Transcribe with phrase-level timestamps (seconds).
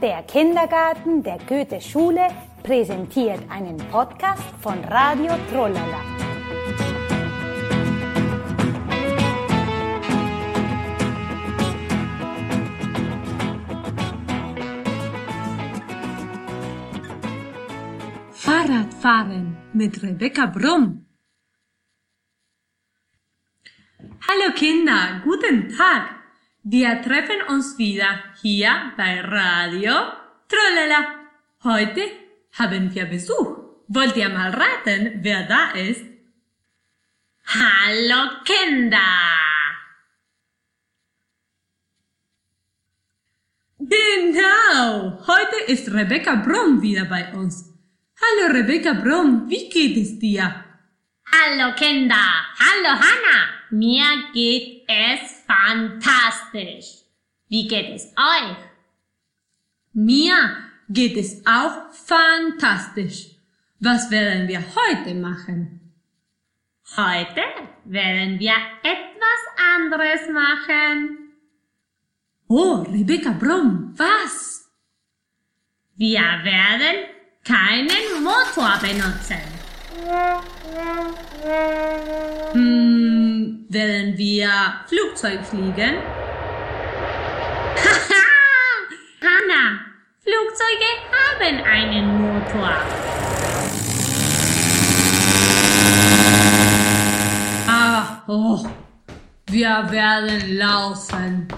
[0.00, 2.28] Der Kindergarten der Goethe-Schule
[2.62, 6.00] präsentiert einen Podcast von Radio Trollala.
[18.30, 21.06] Fahrradfahren mit Rebecca Brumm.
[24.28, 26.17] Hallo Kinder, guten Tag.
[26.70, 29.94] Wir treffen uns wieder hier bei Radio
[30.50, 31.14] Trollala.
[31.64, 32.02] Heute
[32.58, 33.56] haben wir Besuch.
[33.88, 36.04] Wollt ihr mal raten, wer da ist?
[37.46, 38.98] Hallo Kinder!
[43.78, 45.26] Genau!
[45.26, 47.64] Heute ist Rebecca Brumm wieder bei uns.
[48.20, 50.64] Hallo Rebecca Brumm, wie geht es dir?
[51.32, 53.57] Hallo Kinder, hallo Hanna.
[53.70, 57.02] Mir geht es fantastisch.
[57.48, 58.56] Wie geht es euch?
[59.92, 60.56] Mir
[60.88, 63.26] geht es auch fantastisch.
[63.80, 65.92] Was werden wir heute machen?
[66.96, 67.42] Heute
[67.84, 69.40] werden wir etwas
[69.76, 71.18] anderes machen.
[72.48, 74.70] Oh, Rebecca Brumm, was?
[75.96, 77.06] Wir werden
[77.44, 79.57] keinen Motor benutzen.
[82.52, 84.50] Hm, werden wir
[84.86, 85.96] Flugzeug fliegen?
[87.76, 88.24] Haha!
[89.22, 89.80] Hanna,
[90.20, 92.72] Flugzeuge haben einen Motor.
[97.66, 98.66] Ah, oh,
[99.46, 101.48] wir werden laufen.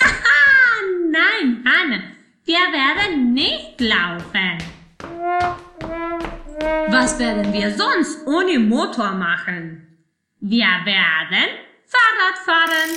[0.00, 0.36] Haha!
[1.10, 2.02] Nein, Hanna,
[2.44, 4.75] wir werden nicht laufen.
[6.98, 9.86] Was werden wir sonst ohne Motor machen?
[10.40, 11.48] Wir werden
[11.84, 12.90] Fahrrad fahren.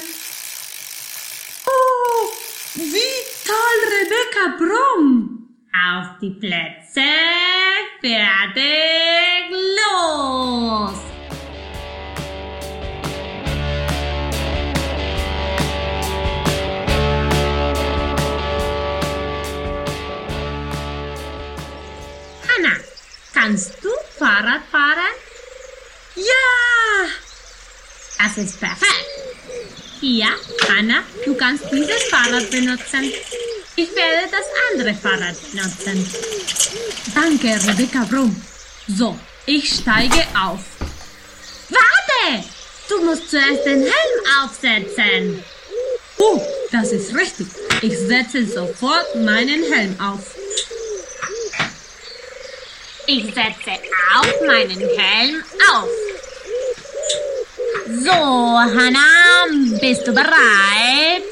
[1.68, 2.30] Oh,
[2.76, 5.50] wie toll, Rebecca Brumm!
[5.74, 7.02] Auf die Plätze,
[8.00, 10.98] fertig, los!
[22.48, 22.78] Hanna,
[23.40, 25.16] kannst du Fahrrad fahren?
[26.16, 27.08] Ja!
[28.18, 29.06] Das ist perfekt.
[30.02, 30.28] Hier,
[30.68, 33.14] Hanna, du kannst dieses Fahrrad benutzen.
[33.76, 36.06] Ich werde das andere Fahrrad benutzen.
[37.16, 38.36] Danke, Rebecca Brumm.
[38.88, 40.60] So, ich steige auf.
[41.70, 42.44] Warte!
[42.90, 45.44] Du musst zuerst den Helm aufsetzen.
[46.18, 46.42] Oh,
[46.72, 47.48] das ist richtig.
[47.82, 50.39] Ich setze sofort meinen Helm auf.
[53.12, 53.72] Ich setze
[54.16, 55.90] auch meinen Helm auf.
[58.06, 59.48] So, Hanna,
[59.82, 61.24] bist du bereit?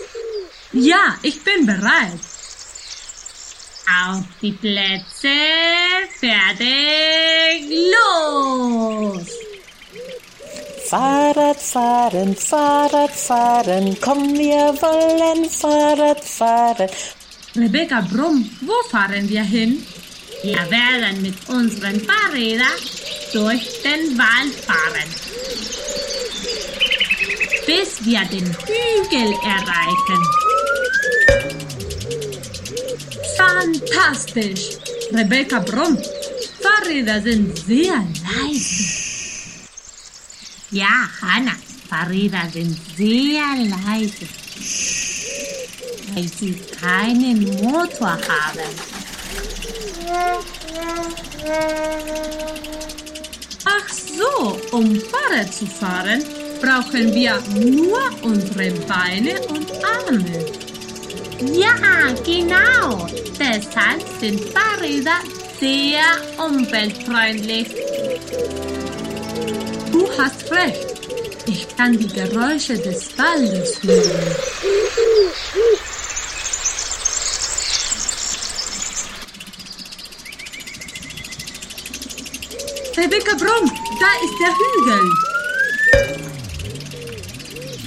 [0.73, 2.19] Ja, ich bin bereit.
[4.07, 5.37] Auf die Plätze,
[6.19, 9.27] fertig, los!
[10.89, 16.89] Fahrrad fahren, Fahrrad fahren, komm, wir wollen Fahrrad fahren.
[17.55, 19.85] Rebecca Brumm, wo fahren wir hin?
[20.43, 22.67] Wir werden mit unseren Fahrrädern
[23.33, 25.09] durch den Wald fahren,
[27.65, 30.21] bis wir den Hügel erreichen.
[33.35, 34.77] Fantastisch!
[35.11, 35.97] Rebecca Brumm,
[36.61, 38.83] Fahrräder sind sehr leise.
[40.69, 41.53] Ja, Hanna,
[41.89, 44.27] Fahrräder sind sehr leise,
[46.13, 48.97] weil sie keinen Motor haben.
[53.66, 56.24] Ach so, um Fahrrad zu fahren,
[56.62, 60.46] brauchen wir nur unsere Beine und Arme.
[61.53, 63.08] Ja, genau.
[63.40, 65.19] Deshalb sind Fahrräder
[65.59, 66.02] sehr
[66.44, 67.68] umweltfreundlich.
[69.91, 70.97] Du hast recht.
[71.47, 74.35] Ich kann die Geräusche des Waldes hören.
[83.07, 83.71] Rebecca Brumm,
[84.01, 85.05] da ist der Hügel.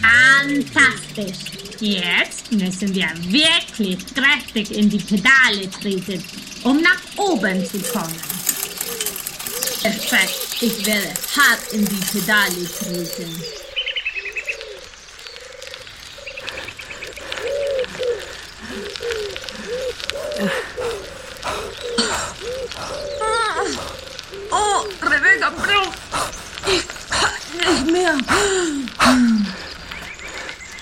[0.00, 1.40] Fantastisch.
[1.78, 6.24] Jetzt müssen wir wirklich kräftig in die Pedale treten,
[6.62, 8.16] um nach oben zu kommen.
[9.82, 10.56] Perfekt.
[10.62, 13.42] Ich werde hart in die Pedale treten.
[24.52, 25.92] Oh, Rebecca Brumm.
[26.66, 28.16] Ich kann nicht mehr.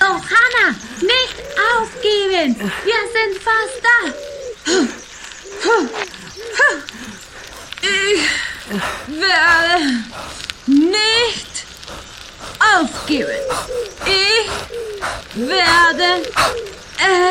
[0.01, 1.37] Oh, Hanna, Nicht
[1.77, 2.48] aufgeben!
[2.59, 2.67] Wir
[3.15, 4.13] sind fast da!
[7.81, 8.25] Ich
[9.07, 9.77] werde
[10.67, 11.65] nicht
[12.59, 13.43] aufgeben.
[14.07, 14.51] Ich
[15.49, 16.09] werde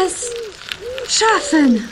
[0.06, 0.32] es
[1.10, 1.90] schaffen.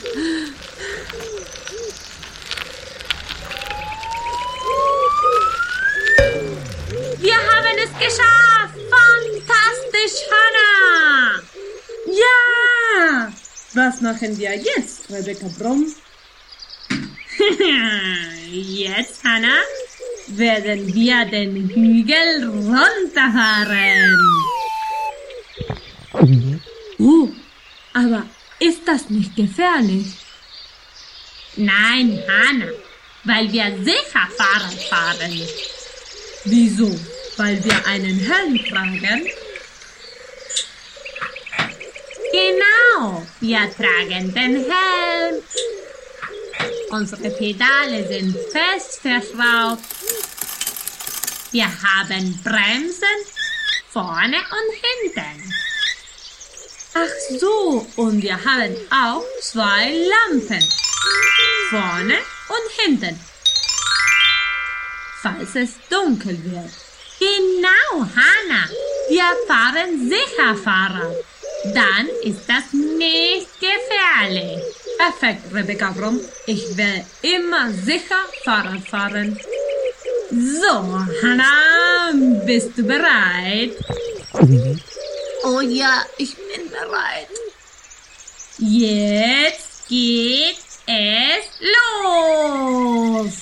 [13.76, 15.84] Was machen wir jetzt, Rebecca Brumm?
[18.50, 19.60] Jetzt, Hannah,
[20.28, 24.16] werden wir den Hügel runterfahren.
[26.98, 27.28] Oh,
[27.92, 28.22] aber
[28.60, 30.06] ist das nicht gefährlich?
[31.56, 32.72] Nein, Hannah,
[33.24, 35.38] weil wir sicher Fahrrad fahren.
[36.46, 36.98] Wieso?
[37.36, 39.28] Weil wir einen Helm tragen?
[42.36, 45.42] Genau, wir tragen den Helm.
[46.90, 49.82] Unsere Pedale sind fest verschraubt.
[51.50, 53.18] Wir haben Bremsen
[53.90, 55.54] vorne und hinten.
[56.92, 60.62] Ach so, und wir haben auch zwei Lampen.
[61.70, 62.18] Vorne
[62.48, 63.18] und hinten.
[65.22, 66.70] Falls es dunkel wird.
[67.18, 68.68] Genau, Hannah.
[69.08, 71.24] Wir fahren sicher Fahrrad.
[71.74, 74.62] Dann ist das nicht gefährlich.
[74.98, 76.20] Perfekt, Rebecca Brumm.
[76.46, 79.38] Ich werde immer sicher Fahrrad fahren.
[80.30, 82.12] So, Hannah,
[82.44, 83.72] bist du bereit?
[85.44, 87.28] Oh ja, ich bin bereit.
[88.58, 91.46] Jetzt geht es
[92.02, 93.32] los.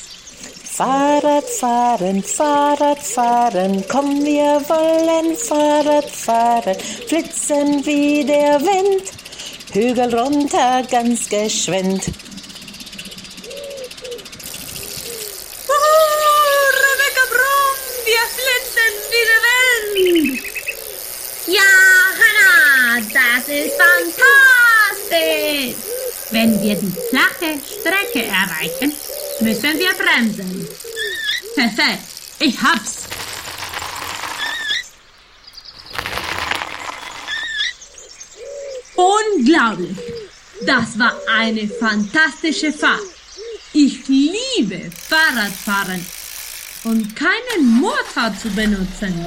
[0.76, 6.76] Fahrrad fahren, Fahrrad fahren, komm, wir wollen Fahrrad fahren,
[7.08, 9.04] flitzen wie der Wind,
[9.72, 12.02] Hügel runter ganz geschwind.
[15.68, 17.78] Oh, Rebecca Brumm,
[18.10, 20.42] wir flitzen wie der Wind.
[21.46, 21.72] Ja,
[23.18, 25.76] das ist fantastisch.
[26.30, 27.50] Wenn wir die flache
[27.80, 28.92] Strecke erreichen,
[29.40, 30.68] müssen wir bremsen.
[31.54, 32.02] Perfekt,
[32.40, 33.04] ich hab's.
[38.96, 39.96] Unglaublich.
[40.66, 43.00] Das war eine fantastische Fahrt.
[43.72, 46.04] Ich liebe Fahrradfahren
[46.84, 49.24] und keinen Motor zu benutzen.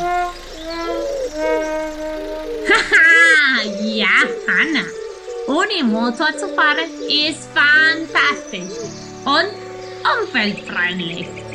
[2.69, 4.07] Haha, ja,
[4.47, 4.88] Hannah.
[5.47, 8.77] Ohne Motor zu fahren ist fantastisch
[9.23, 9.51] und
[10.23, 11.46] umweltfreundlich.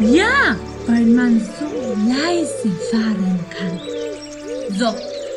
[0.00, 0.56] Ja,
[0.86, 1.66] weil man so
[2.08, 3.80] leise fahren kann.
[4.78, 4.94] So,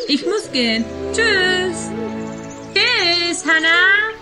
[0.07, 0.85] ich muss gehen.
[1.11, 1.89] Tschüss.
[2.73, 4.13] Tschüss, Hannah.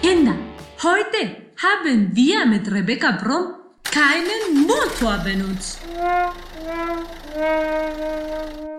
[0.00, 0.36] Kinder,
[0.82, 3.59] heute haben wir mit Rebecca Brumm
[3.90, 5.80] keinen Motor benutzt.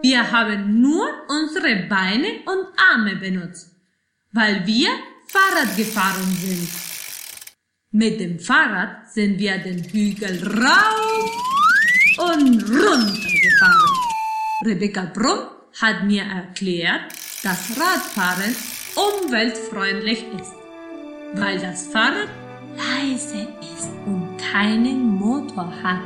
[0.01, 3.71] Wir haben nur unsere Beine und Arme benutzt,
[4.31, 4.89] weil wir
[5.27, 6.69] Fahrrad gefahren sind.
[7.91, 11.31] Mit dem Fahrrad sind wir den Hügel rauf
[12.17, 13.91] und runter gefahren.
[14.65, 15.47] Rebecca Brumm
[15.81, 17.11] hat mir erklärt,
[17.43, 18.55] dass Radfahren
[18.95, 20.53] umweltfreundlich ist,
[21.33, 22.29] weil das Fahrrad
[22.75, 24.20] leise ist und
[24.51, 26.01] keinen Motor hat.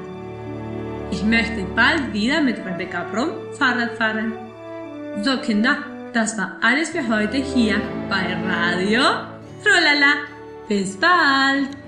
[1.11, 4.33] Ich möchte bald wieder mit Rebecca Brumm Fahrrad fahren.
[5.21, 5.77] So Kinder,
[6.13, 9.01] das war alles für heute hier bei Radio
[9.63, 10.13] Trolala.
[10.67, 11.84] Bis bald!